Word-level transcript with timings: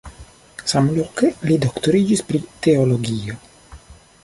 Samloke 0.71 1.29
li 1.51 1.59
doktoriĝis 1.67 2.25
pri 2.31 2.41
teologio. 2.69 3.39